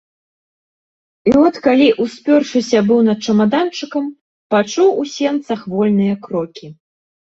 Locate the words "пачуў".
4.57-4.89